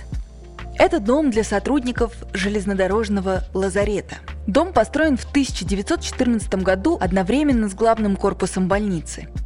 Это 0.78 1.00
дом 1.00 1.30
для 1.30 1.44
сотрудников 1.44 2.14
железнодорожного 2.32 3.44
лазарета. 3.52 4.16
Дом 4.46 4.72
построен 4.72 5.18
в 5.18 5.28
1914 5.28 6.54
году 6.62 6.96
одновременно 6.98 7.68
с 7.68 7.74
главным 7.74 8.16
корпусом 8.16 8.68
больницы– 8.68 9.28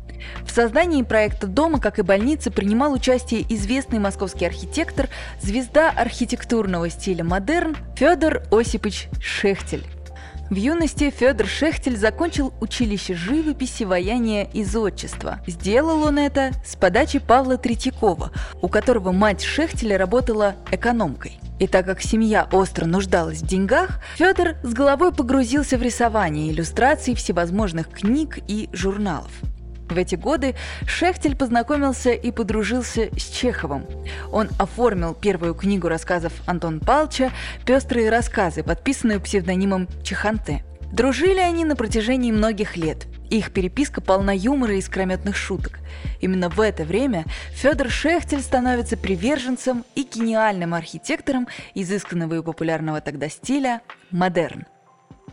в 0.44 0.50
создании 0.50 1.02
проекта 1.02 1.46
дома, 1.46 1.80
как 1.80 1.98
и 1.98 2.02
больницы, 2.02 2.50
принимал 2.50 2.92
участие 2.92 3.44
известный 3.54 3.98
московский 3.98 4.46
архитектор, 4.46 5.08
звезда 5.40 5.90
архитектурного 5.90 6.90
стиля 6.90 7.24
модерн 7.24 7.76
Федор 7.96 8.42
Осипович 8.50 9.08
Шехтель. 9.20 9.86
В 10.50 10.56
юности 10.56 11.10
Федор 11.10 11.46
Шехтель 11.46 11.96
закончил 11.96 12.52
училище 12.60 13.14
живописи, 13.14 13.84
ваяния 13.84 14.44
и 14.52 14.62
зодчества. 14.62 15.40
Сделал 15.46 16.02
он 16.04 16.18
это 16.18 16.52
с 16.64 16.76
подачи 16.76 17.18
Павла 17.18 17.56
Третьякова, 17.56 18.30
у 18.60 18.68
которого 18.68 19.10
мать 19.10 19.42
Шехтеля 19.42 19.96
работала 19.96 20.54
экономкой. 20.70 21.40
И 21.58 21.66
так 21.66 21.86
как 21.86 22.02
семья 22.02 22.46
остро 22.52 22.84
нуждалась 22.84 23.38
в 23.40 23.46
деньгах, 23.46 24.00
Федор 24.16 24.56
с 24.62 24.74
головой 24.74 25.12
погрузился 25.12 25.78
в 25.78 25.82
рисование 25.82 26.50
иллюстраций 26.50 27.14
всевозможных 27.14 27.88
книг 27.88 28.38
и 28.46 28.68
журналов. 28.72 29.30
В 29.88 29.98
эти 29.98 30.14
годы 30.14 30.54
Шехтель 30.86 31.36
познакомился 31.36 32.12
и 32.12 32.30
подружился 32.30 33.10
с 33.16 33.28
Чеховым. 33.28 33.86
Он 34.32 34.48
оформил 34.58 35.14
первую 35.14 35.54
книгу 35.54 35.88
рассказов 35.88 36.32
Антон 36.46 36.80
Палча 36.80 37.30
«Пестрые 37.66 38.10
рассказы», 38.10 38.62
подписанную 38.62 39.20
псевдонимом 39.20 39.88
Чеханте. 40.02 40.64
Дружили 40.90 41.40
они 41.40 41.64
на 41.64 41.76
протяжении 41.76 42.32
многих 42.32 42.76
лет. 42.76 43.06
Их 43.28 43.52
переписка 43.52 44.00
полна 44.00 44.32
юмора 44.32 44.74
и 44.74 44.78
искрометных 44.78 45.36
шуток. 45.36 45.80
Именно 46.20 46.48
в 46.48 46.60
это 46.60 46.84
время 46.84 47.24
Федор 47.50 47.90
Шехтель 47.90 48.42
становится 48.42 48.96
приверженцем 48.96 49.84
и 49.94 50.04
гениальным 50.04 50.72
архитектором 50.72 51.48
изысканного 51.74 52.34
и 52.34 52.42
популярного 52.42 53.00
тогда 53.00 53.28
стиля 53.28 53.80
«модерн». 54.10 54.66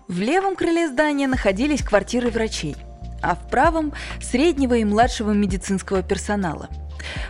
В 0.08 0.20
левом 0.20 0.56
крыле 0.56 0.90
здания 0.90 1.28
находились 1.28 1.84
квартиры 1.84 2.30
врачей– 2.32 2.76
а 3.22 3.36
в 3.36 3.50
правом– 3.50 3.94
среднего 4.22 4.76
и 4.76 4.84
младшего 4.84 5.32
медицинского 5.32 6.04
персонала. 6.04 6.70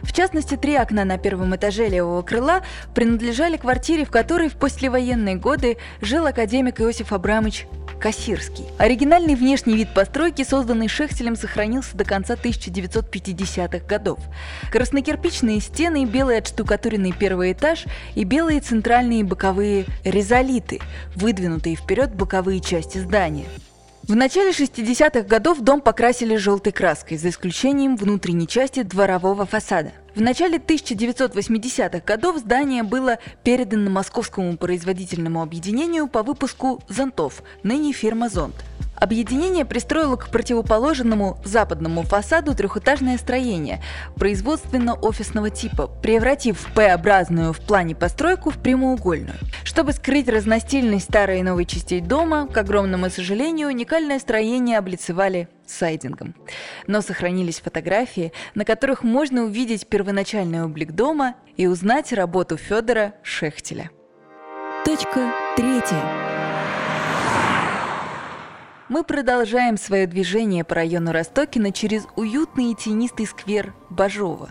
В 0.02 0.14
частности, 0.14 0.58
три 0.58 0.76
окна 0.76 1.06
на 1.06 1.18
первом 1.18 1.56
этаже 1.56 1.88
левого 1.88 2.22
крыла 2.22 2.62
принадлежали 2.94 3.58
квартире, 3.58 4.06
в 4.06 4.12
которой 4.12 4.50
в 4.50 4.56
послевоенные 4.56 5.36
годы 5.36 5.78
жил 6.02 6.26
академик 6.26 6.82
Иосиф 6.82 7.14
Абрамович 7.14 7.68
Кассирский. 8.00 8.66
Оригинальный 8.80 9.36
внешний 9.36 9.76
вид 9.76 9.94
постройки, 9.94 10.44
созданный 10.44 10.88
Шехтелем, 10.88 11.36
сохранился 11.36 11.96
до 11.96 12.04
конца 12.04 12.34
1950-х 12.34 13.86
годов. 13.86 14.20
Краснокирпичные 14.72 15.62
стены, 15.62 16.06
белый 16.06 16.40
отштукатуренный 16.40 17.14
первый 17.14 17.54
этаж 17.54 17.86
и 18.16 18.24
белые 18.24 18.60
центральные 18.60 19.24
боковые 19.24 19.86
резолиты, 20.04 20.80
выдвинутые 21.16 21.76
вперед 21.76 22.16
боковые 22.16 22.60
части 22.60 22.98
здания. 22.98 23.46
В 24.12 24.16
начале 24.18 24.52
60-х 24.52 25.22
годов 25.22 25.62
дом 25.62 25.80
покрасили 25.80 26.36
желтой 26.36 26.74
краской, 26.74 27.16
за 27.16 27.30
исключением 27.30 27.96
внутренней 27.96 28.46
части 28.46 28.84
дворового 28.84 29.46
фасада. 29.46 29.94
В 30.16 30.20
начале 30.20 30.58
1980-х 30.58 32.02
годов 32.06 32.40
здание 32.40 32.84
было 32.84 33.20
передано 33.46 33.90
Московскому 33.90 34.58
производительному 34.58 35.42
объединению 35.42 36.10
по 36.10 36.24
выпуску 36.24 36.84
зонтов, 36.90 37.42
ныне 37.64 37.94
фирма 37.94 38.28
«Зонт». 38.28 38.56
Объединение 39.02 39.66
пристроило 39.66 40.16
к 40.16 40.30
противоположному 40.30 41.40
западному 41.44 42.04
фасаду 42.04 42.54
трехэтажное 42.54 43.18
строение 43.18 43.82
производственно-офисного 44.16 45.50
типа, 45.50 45.88
превратив 45.88 46.68
П-образную 46.76 47.52
в 47.52 47.60
плане 47.62 47.96
постройку 47.96 48.52
в 48.52 48.60
прямоугольную. 48.60 49.40
Чтобы 49.64 49.94
скрыть 49.94 50.30
разностильность 50.30 51.06
старой 51.06 51.40
и 51.40 51.44
новой 51.44 51.66
частей 51.66 52.00
дома, 52.00 52.46
к 52.46 52.56
огромному 52.56 53.10
сожалению, 53.10 53.70
уникальное 53.70 54.20
строение 54.20 54.78
облицевали 54.78 55.50
сайдингом. 55.66 56.36
Но 56.86 57.02
сохранились 57.02 57.60
фотографии, 57.60 58.32
на 58.54 58.66
которых 58.66 59.02
можно 59.02 59.46
увидеть 59.46 59.88
первоначальный 59.88 60.64
облик 60.64 60.92
дома 60.92 61.34
и 61.58 61.66
узнать 61.66 62.14
работу 62.14 62.56
Федора 62.56 63.16
Шехтеля. 63.24 63.90
Точка 64.86 65.34
третья. 65.56 66.41
Мы 68.92 69.06
продолжаем 69.06 69.78
свое 69.78 70.06
движение 70.06 70.66
по 70.66 70.76
району 70.76 71.14
Ростокина 71.14 71.72
через 71.72 72.06
уютный 72.18 72.74
и 72.74 72.76
тенистый 72.76 73.26
сквер 73.26 73.74
Бажова. 73.90 74.50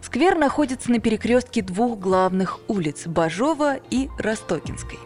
Сквер 0.00 0.38
находится 0.38 0.88
на 0.92 1.00
перекрестке 1.00 1.62
двух 1.62 1.98
главных 1.98 2.60
улиц– 2.68 3.02
Бажова 3.08 3.78
и 3.90 4.08
Ростокинской. 4.20 5.00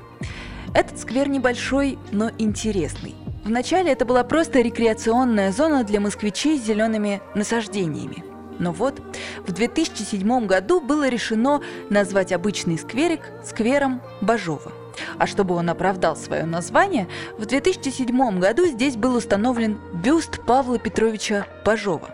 Этот 0.74 0.98
сквер 0.98 1.30
небольшой, 1.30 1.98
но 2.12 2.32
интересный. 2.36 3.14
Вначале 3.46 3.92
это 3.92 4.04
была 4.04 4.24
просто 4.24 4.60
рекреационная 4.60 5.52
зона 5.52 5.82
для 5.82 5.98
москвичей 5.98 6.58
с 6.58 6.66
зелеными 6.66 7.22
насаждениями. 7.34 8.22
Но 8.58 8.72
вот 8.72 9.00
в 9.46 9.52
2007 9.52 10.46
году 10.46 10.82
было 10.82 11.08
решено 11.08 11.62
назвать 11.88 12.30
обычный 12.30 12.76
скверик 12.76 13.22
сквером 13.42 14.02
Бажова. 14.20 14.70
А 15.18 15.26
чтобы 15.26 15.54
он 15.54 15.68
оправдал 15.70 16.16
свое 16.16 16.44
название, 16.44 17.08
в 17.38 17.46
2007 17.46 18.38
году 18.38 18.66
здесь 18.66 18.96
был 18.96 19.16
установлен 19.16 19.78
бюст 19.92 20.44
Павла 20.46 20.78
Петровича 20.78 21.46
Бажова, 21.64 22.10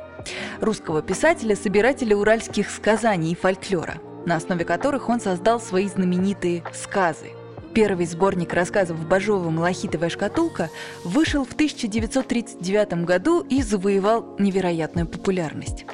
русского 0.60 1.02
писателя, 1.02 1.56
собирателя 1.56 2.16
уральских 2.16 2.70
сказаний 2.70 3.32
и 3.32 3.36
фольклора, 3.36 3.98
на 4.24 4.36
основе 4.36 4.64
которых 4.64 5.08
он 5.08 5.20
создал 5.20 5.60
свои 5.60 5.88
знаменитые 5.88 6.62
«сказы». 6.72 7.32
Первый 7.76 8.06
сборник 8.06 8.54
рассказов 8.54 9.06
Бажова 9.06 9.50
«Малахитовая 9.50 10.08
шкатулка» 10.08 10.70
вышел 11.04 11.44
в 11.44 11.52
1939 11.52 13.04
году 13.04 13.42
и 13.42 13.60
завоевал 13.60 14.34
невероятную 14.38 15.06
популярность. 15.06 15.84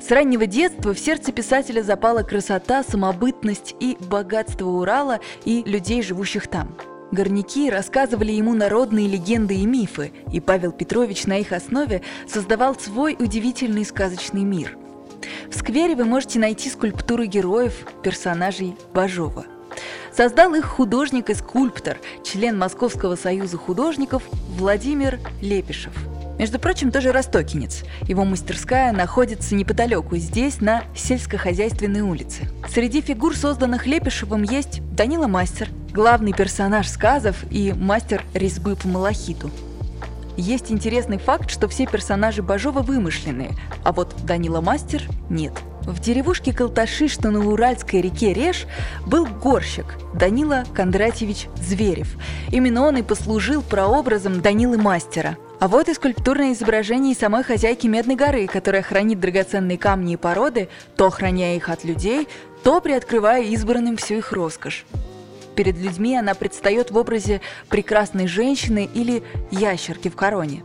С 0.00 0.10
раннего 0.12 0.46
детства 0.46 0.94
в 0.94 0.98
сердце 0.98 1.32
писателя 1.32 1.82
запала 1.82 2.22
красота, 2.22 2.84
самобытность 2.84 3.74
и 3.80 3.96
богатство 4.00 4.66
Урала 4.66 5.18
и 5.44 5.62
людей, 5.64 6.02
живущих 6.02 6.46
там. 6.46 6.76
Горняки 7.10 7.68
рассказывали 7.68 8.32
ему 8.32 8.54
народные 8.54 9.08
легенды 9.08 9.56
и 9.56 9.66
мифы, 9.66 10.12
и 10.32 10.40
Павел 10.40 10.72
Петрович 10.72 11.26
на 11.26 11.38
их 11.38 11.52
основе 11.52 12.02
создавал 12.28 12.78
свой 12.78 13.16
удивительный 13.18 13.84
сказочный 13.84 14.44
мир. 14.44 14.78
В 15.50 15.56
сквере 15.56 15.96
вы 15.96 16.04
можете 16.04 16.38
найти 16.38 16.70
скульптуры 16.70 17.26
героев, 17.26 17.84
персонажей 18.02 18.76
Бажова. 18.94 19.46
Создал 20.14 20.54
их 20.54 20.64
художник 20.64 21.28
и 21.30 21.34
скульптор, 21.34 21.98
член 22.24 22.56
Московского 22.56 23.16
союза 23.16 23.56
художников 23.56 24.22
Владимир 24.58 25.18
Лепишев– 25.40 25.94
между 26.38 26.58
прочим, 26.58 26.90
тоже 26.92 27.12
ростокинец. 27.12 27.84
Его 28.02 28.24
мастерская 28.24 28.92
находится 28.92 29.54
неподалеку, 29.54 30.16
здесь, 30.16 30.60
на 30.60 30.84
сельскохозяйственной 30.94 32.00
улице. 32.00 32.48
Среди 32.68 33.00
фигур, 33.00 33.36
созданных 33.36 33.86
Лепешевым, 33.86 34.44
есть 34.44 34.80
Данила 34.94 35.26
Мастер, 35.26 35.68
главный 35.92 36.32
персонаж 36.32 36.88
сказов 36.88 37.44
и 37.50 37.72
мастер 37.72 38.22
резьбы 38.34 38.76
по 38.76 38.86
малахиту. 38.88 39.50
Есть 40.36 40.70
интересный 40.70 41.18
факт, 41.18 41.50
что 41.50 41.66
все 41.66 41.86
персонажи 41.86 42.42
Бажова 42.42 42.82
вымышленные, 42.82 43.50
а 43.82 43.92
вот 43.92 44.14
Данила 44.24 44.60
Мастер– 44.60 45.02
нет. 45.28 45.52
В 45.88 46.00
деревушке 46.00 46.52
Колташи, 46.52 47.08
что 47.08 47.30
на 47.30 47.40
Уральской 47.40 48.02
реке 48.02 48.34
Реж, 48.34 48.66
был 49.06 49.24
горщик 49.24 49.86
Данила 50.12 50.64
Кондратьевич 50.74 51.46
Зверев. 51.56 52.14
Именно 52.52 52.86
он 52.86 52.98
и 52.98 53.02
послужил 53.02 53.62
прообразом 53.62 54.42
Данилы 54.42 54.76
Мастера– 54.76 55.38
а 55.60 55.66
вот 55.66 55.88
и 55.88 55.94
скульптурное 55.94 56.52
изображение 56.52 57.16
самой 57.16 57.42
хозяйки 57.42 57.88
Медной 57.88 58.14
горы, 58.14 58.46
которая 58.46 58.82
хранит 58.82 59.18
драгоценные 59.18 59.76
камни 59.76 60.12
и 60.12 60.16
породы, 60.16 60.68
то 60.96 61.06
охраняя 61.06 61.56
их 61.56 61.68
от 61.68 61.82
людей, 61.82 62.28
то 62.62 62.80
приоткрывая 62.80 63.42
избранным 63.42 63.96
всю 63.96 64.18
их 64.18 64.30
роскошь. 64.30 64.84
Перед 65.56 65.76
людьми 65.76 66.16
она 66.16 66.34
предстает 66.34 66.92
в 66.92 66.96
образе 66.96 67.40
прекрасной 67.68 68.28
женщины 68.28 68.88
или 68.94 69.24
ящерки 69.50 70.08
в 70.08 70.14
короне. 70.14 70.62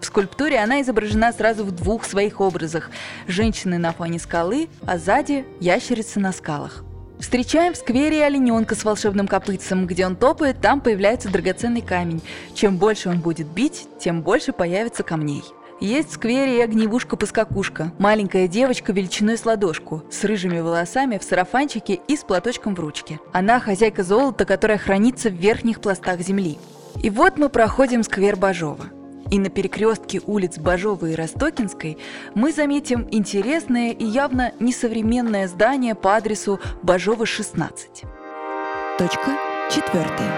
В 0.00 0.04
скульптуре 0.04 0.58
она 0.58 0.82
изображена 0.82 1.32
сразу 1.32 1.64
в 1.64 1.70
двух 1.70 2.04
своих 2.04 2.40
образах– 2.40 2.90
женщины 3.26 3.78
на 3.78 3.92
фоне 3.92 4.18
скалы, 4.18 4.68
а 4.86 4.98
сзади– 4.98 5.44
ящерицы 5.60 6.20
на 6.20 6.32
скалах. 6.32 6.84
Встречаем 7.18 7.72
в 7.72 7.78
сквере 7.78 8.24
олененка 8.24 8.74
с 8.74 8.84
волшебным 8.84 9.26
копытцем. 9.26 9.86
Где 9.86 10.06
он 10.06 10.16
топает, 10.16 10.60
там 10.60 10.80
появляется 10.80 11.30
драгоценный 11.30 11.80
камень. 11.80 12.22
Чем 12.54 12.76
больше 12.76 13.08
он 13.08 13.20
будет 13.20 13.46
бить, 13.46 13.88
тем 13.98 14.22
больше 14.22 14.52
появится 14.52 15.02
камней. 15.02 15.42
Есть 15.80 16.10
в 16.10 16.14
сквере 16.14 16.58
и 16.58 16.62
огневушка-поскакушка, 16.62 17.92
маленькая 17.98 18.48
девочка 18.48 18.92
величиной 18.92 19.36
с 19.36 19.44
ладошку, 19.44 20.02
с 20.10 20.24
рыжими 20.24 20.58
волосами 20.58 21.18
в 21.18 21.22
сарафанчике 21.22 22.00
и 22.08 22.16
с 22.16 22.20
платочком 22.24 22.74
в 22.74 22.80
ручке. 22.80 23.20
Она 23.32 23.60
хозяйка 23.60 24.02
золота, 24.02 24.46
которая 24.46 24.78
хранится 24.78 25.28
в 25.28 25.34
верхних 25.34 25.80
пластах 25.80 26.20
земли. 26.20 26.58
И 27.02 27.10
вот 27.10 27.36
мы 27.36 27.50
проходим 27.50 28.02
сквер 28.02 28.36
Бажова. 28.36 28.86
И 29.30 29.38
на 29.38 29.50
перекрестке 29.50 30.20
улиц 30.26 30.58
Бажовой 30.58 31.12
и 31.12 31.14
Ростокинской 31.16 31.98
мы 32.34 32.52
заметим 32.52 33.08
интересное 33.10 33.90
и 33.90 34.04
явно 34.04 34.52
несовременное 34.60 35.48
здание 35.48 35.94
по 35.94 36.16
адресу 36.16 36.60
Бажова, 36.82 37.26
16. 37.26 38.04
Точка 38.98 39.38
четвертая. 39.70 40.32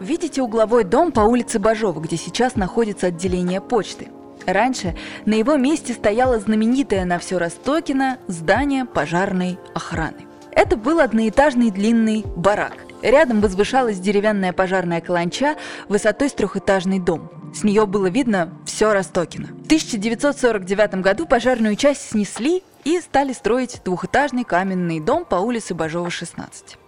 Видите 0.00 0.40
угловой 0.40 0.84
дом 0.84 1.12
по 1.12 1.20
улице 1.20 1.58
Бажова, 1.58 2.00
где 2.00 2.16
сейчас 2.16 2.56
находится 2.56 3.08
отделение 3.08 3.60
почты. 3.60 4.08
Раньше 4.46 4.96
на 5.26 5.34
его 5.34 5.56
месте 5.56 5.92
стояло 5.92 6.38
знаменитое 6.38 7.04
на 7.04 7.18
все 7.18 7.36
Ростокино 7.36 8.18
здание 8.26 8.86
пожарной 8.86 9.58
охраны. 9.74 10.24
Это 10.52 10.78
был 10.78 11.00
одноэтажный 11.00 11.70
длинный 11.70 12.24
барак– 12.34 12.78
Рядом 13.02 13.40
возвышалась 13.40 13.98
деревянная 13.98 14.52
пожарная 14.52 15.00
каланча 15.00 15.56
высотой 15.88 16.28
с 16.28 16.32
трехэтажный 16.32 16.98
дом. 16.98 17.30
С 17.54 17.64
нее 17.64 17.86
было 17.86 18.06
видно 18.06 18.52
все 18.64 18.92
Ростокино. 18.92 19.48
В 19.48 19.64
1949 19.64 20.94
году 20.96 21.26
пожарную 21.26 21.76
часть 21.76 22.10
снесли 22.10 22.62
и 22.84 23.00
стали 23.00 23.32
строить 23.32 23.80
двухэтажный 23.84 24.44
каменный 24.44 25.00
дом 25.00 25.24
по 25.24 25.36
улице 25.36 25.74
Бажова, 25.74 26.10
16. 26.10 26.78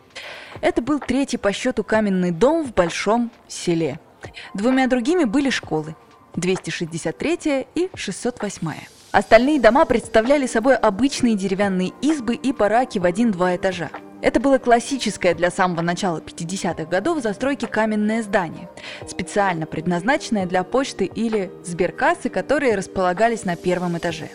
Это 0.61 0.83
был 0.83 1.01
третий 1.01 1.39
по 1.39 1.53
счету 1.53 1.83
каменный 1.83 2.31
дом 2.31 2.65
в 2.65 2.75
большом 2.75 3.31
селе. 3.49 3.99
Двумя 4.55 4.87
другими 4.87 5.25
были 5.25 5.51
школы– 5.51 5.97
263 6.37 7.67
и 7.75 7.91
608. 7.95 8.69
Остальные 9.11 9.61
дома 9.61 9.85
представляли 9.85 10.47
собой 10.47 10.77
обычные 10.77 11.35
деревянные 11.35 11.93
избы 12.01 12.35
и 12.35 12.53
бараки 12.53 12.99
в 12.99 13.05
один-два 13.05 13.57
этажа. 13.57 13.91
Это 14.23 14.39
было 14.39 14.59
классическое 14.59 15.35
для 15.35 15.51
самого 15.51 15.81
начала 15.81 16.19
50-х 16.19 16.85
годов 16.85 17.21
застройки 17.21 17.67
каменное 17.67 18.23
здание, 18.23 18.71
специально 19.09 19.67
предназначенное 19.67 20.47
для 20.47 20.63
почты 20.63 21.07
или 21.07 21.51
сберкассы, 21.65 22.29
которые 22.29 22.77
располагались 22.77 23.45
на 23.45 23.57
первом 23.57 23.99
этаже. 23.99 24.31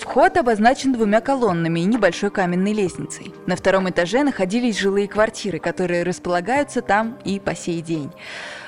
Вход 0.00 0.36
обозначен 0.36 0.92
двумя 0.92 1.20
колоннами 1.20 1.78
и 1.78 1.84
небольшой 1.84 2.30
каменной 2.30 2.72
лестницей. 2.72 3.32
На 3.46 3.54
втором 3.54 3.88
этаже 3.88 4.24
находились 4.24 4.78
жилые 4.78 5.06
квартиры, 5.06 5.60
которые 5.60 6.02
располагаются 6.02 6.82
там 6.82 7.16
и 7.24 7.38
по 7.38 7.54
сей 7.54 7.82
день. 7.82 8.10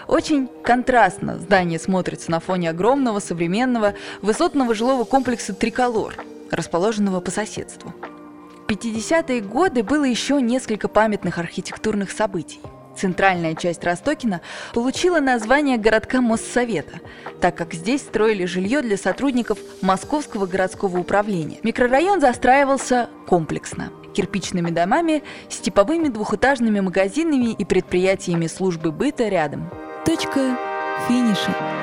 Очень 0.07 0.49
контрастно 0.63 1.39
здание 1.39 1.81
смотрится 1.81 2.31
на 2.31 2.39
фоне 2.39 2.71
огромного, 2.71 3.19
современного, 3.19 3.95
высотного 4.21 4.75
жилого 4.75 5.05
комплекса 5.05 5.55
«Триколор», 5.55 6.15
расположенного 6.51 7.21
по 7.21 7.31
соседству. 7.33 7.93
50-е 8.73 9.41
годы 9.41 9.83
было 9.83 10.05
еще 10.05 10.41
несколько 10.41 10.89
памятных 10.89 11.39
архитектурных 11.39 12.11
событий. 12.11 12.61
Центральная 12.97 13.55
часть 13.55 13.85
Ростокина 13.85 14.41
получила 14.75 15.19
название 15.21 15.79
городка 15.79 16.21
Моссовета, 16.21 17.01
так 17.41 17.57
как 17.57 17.73
здесь 17.75 18.03
строили 18.03 18.45
жилье 18.45 18.83
для 18.83 18.97
сотрудников 18.97 19.59
Московского 19.81 20.47
городского 20.47 20.99
управления. 20.99 21.59
Микрорайон 21.63 22.21
застраивался 22.21 23.09
комплексно 23.27 23.91
кирпичными 24.15 24.71
домами 24.71 25.23
с 25.49 25.57
типовыми 25.57 26.09
двухэтажными 26.09 26.81
магазинами 26.81 27.53
и 27.53 27.65
предприятиями 27.65 28.47
службы 28.47 28.93
быта 28.93 29.29
рядом. 29.29 29.71
Точка 30.05 30.59
финиша. 31.09 31.82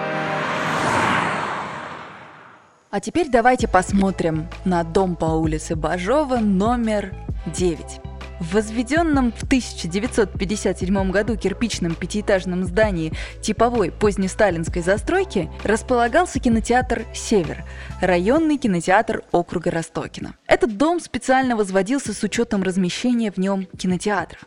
А 2.92 3.00
теперь 3.00 3.30
давайте 3.30 3.68
посмотрим 3.68 4.48
на 4.66 4.84
дом 4.84 5.16
по 5.16 5.26
улице 5.26 5.76
Бажова 5.76 6.38
номер 6.38 7.14
9. 7.56 8.02
В 8.40 8.54
возведенном 8.56 9.32
в 9.32 9.44
1957 9.44 11.12
году 11.12 11.38
кирпичном 11.38 11.94
пятиэтажном 11.94 12.64
здании 12.64 13.14
типовой 13.42 13.92
позднесталинской 13.92 14.82
застройки 14.82 15.52
располагался 15.64 16.40
кинотеатр 16.40 17.06
«Север», 17.14 17.64
районный 18.02 18.58
кинотеатр 18.58 19.22
округа 19.32 19.70
Ростокина. 19.70 20.34
Этот 20.48 20.76
дом 20.76 21.00
специально 21.00 21.56
возводился 21.56 22.16
с 22.16 22.24
учетом 22.24 22.64
размещения 22.64 23.32
в 23.32 23.38
нем 23.38 23.68
кинотеатра 23.78 24.40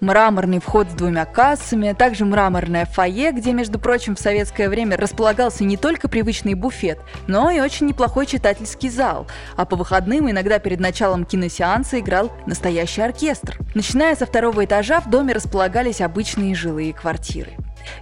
мраморный 0.00 0.60
вход 0.60 0.90
с 0.90 0.94
двумя 0.94 1.24
кассами, 1.24 1.92
также 1.92 2.24
мраморное 2.24 2.86
фойе, 2.86 3.32
где, 3.32 3.52
между 3.52 3.78
прочим, 3.78 4.16
в 4.16 4.20
советское 4.20 4.68
время 4.68 4.96
располагался 4.96 5.64
не 5.64 5.76
только 5.76 6.08
привычный 6.08 6.54
буфет, 6.54 6.98
но 7.26 7.50
и 7.50 7.60
очень 7.60 7.86
неплохой 7.86 8.26
читательский 8.26 8.90
зал, 8.90 9.26
а 9.56 9.64
по 9.64 9.76
выходным 9.76 10.30
иногда 10.30 10.58
перед 10.58 10.80
началом 10.80 11.24
киносеанса 11.24 12.00
играл 12.00 12.32
настоящий 12.46 13.02
оркестр. 13.02 13.58
Начиная 13.74 14.16
со 14.16 14.26
второго 14.26 14.64
этажа 14.64 15.00
в 15.00 15.10
доме 15.10 15.32
располагались 15.32 16.00
обычные 16.00 16.54
жилые 16.54 16.92
квартиры. 16.92 17.52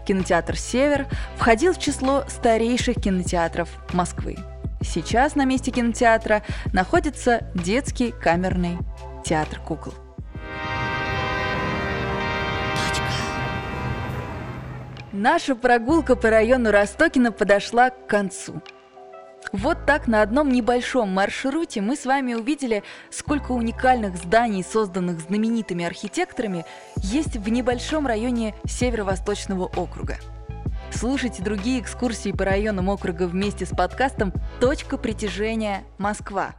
Кинотеатр 0.06 0.56
«Север» 0.56 1.06
входил 1.36 1.72
в 1.72 1.78
число 1.78 2.24
старейших 2.28 2.96
кинотеатров 2.96 3.68
Москвы. 3.92 4.36
Сейчас 4.82 5.34
на 5.34 5.44
месте 5.44 5.70
кинотеатра 5.70 6.42
находится 6.72 7.44
детский 7.54 8.12
камерный 8.12 8.78
театр 9.24 9.60
кукол. 9.60 9.94
Наша 15.12 15.56
прогулка 15.56 16.14
по 16.14 16.30
району 16.30 16.70
Ростокина 16.70 17.32
подошла 17.32 17.90
к 17.90 18.06
концу. 18.06 18.62
Вот 19.52 19.84
так 19.84 20.06
на 20.06 20.22
одном 20.22 20.50
небольшом 20.50 21.08
маршруте 21.12 21.80
мы 21.80 21.96
с 21.96 22.06
вами 22.06 22.34
увидели, 22.34 22.84
сколько 23.10 23.50
уникальных 23.50 24.16
зданий, 24.16 24.62
созданных 24.62 25.18
знаменитыми 25.20 25.84
архитекторами, 25.84 26.64
есть 26.96 27.36
в 27.36 27.48
небольшом 27.48 28.06
районе 28.06 28.54
Северо-Восточного 28.64 29.64
округа. 29.64 30.18
Слушайте 30.92 31.42
другие 31.42 31.80
экскурсии 31.80 32.30
по 32.30 32.44
районам 32.44 32.88
округа 32.88 33.24
вместе 33.24 33.66
с 33.66 33.70
подкастом 33.70 34.32
«Точка 34.60 34.96
притяжения 34.96 35.82
Москва». 35.98 36.54